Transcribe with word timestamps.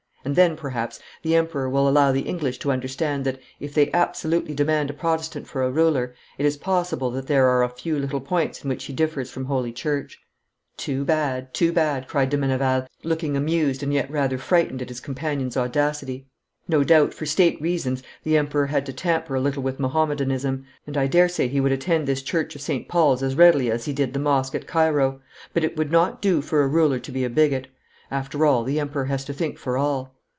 And 0.23 0.35
then, 0.35 0.55
perhaps, 0.55 0.99
the 1.23 1.35
Emperor 1.35 1.67
will 1.67 1.89
allow 1.89 2.11
the 2.11 2.21
English 2.21 2.59
to 2.59 2.71
understand 2.71 3.25
that, 3.25 3.39
if 3.59 3.73
they 3.73 3.89
absolutely 3.91 4.53
demand 4.53 4.91
a 4.91 4.93
Protestant 4.93 5.47
for 5.47 5.63
a 5.63 5.71
ruler, 5.71 6.13
it 6.37 6.45
is 6.45 6.57
possible 6.57 7.09
that 7.09 7.25
there 7.25 7.47
are 7.47 7.63
a 7.63 7.69
few 7.69 7.97
little 7.97 8.21
points 8.21 8.63
in 8.63 8.69
which 8.69 8.83
he 8.83 8.93
differs 8.93 9.31
from 9.31 9.45
Holy 9.45 9.71
Church.' 9.71 10.19
'Too 10.77 11.03
bad! 11.03 11.51
Too 11.55 11.73
bad!' 11.73 12.07
cried 12.07 12.29
de 12.29 12.37
Meneval, 12.37 12.85
looking 13.03 13.35
amused 13.35 13.81
and 13.81 13.91
yet 13.91 14.11
rather 14.11 14.37
frightened 14.37 14.83
at 14.83 14.89
his 14.89 14.99
companion's 14.99 15.57
audacity. 15.57 16.27
'No 16.67 16.83
doubt 16.83 17.15
for 17.15 17.25
state 17.25 17.59
reasons 17.59 18.03
the 18.23 18.37
Emperor 18.37 18.67
had 18.67 18.85
to 18.85 18.93
tamper 18.93 19.33
a 19.33 19.41
little 19.41 19.63
with 19.63 19.79
Mahomedanism, 19.79 20.63
and 20.85 20.97
I 20.97 21.07
daresay 21.07 21.47
he 21.47 21.59
would 21.59 21.71
attend 21.71 22.05
this 22.07 22.21
Church 22.21 22.53
of 22.53 22.61
St. 22.61 22.87
Paul's 22.87 23.23
as 23.23 23.33
readily 23.33 23.71
as 23.71 23.85
he 23.85 23.91
did 23.91 24.13
the 24.13 24.19
Mosque 24.19 24.53
at 24.53 24.67
Cairo; 24.67 25.19
but 25.51 25.63
it 25.63 25.75
would 25.75 25.91
not 25.91 26.21
do 26.21 26.43
for 26.43 26.61
a 26.61 26.67
ruler 26.67 26.99
to 26.99 27.11
be 27.11 27.23
a 27.25 27.29
bigot. 27.29 27.69
After 28.11 28.45
all, 28.45 28.65
the 28.65 28.77
Emperor 28.77 29.05
has 29.05 29.23
to 29.23 29.31
think 29.33 29.57
for 29.57 29.77
all.' 29.77 30.13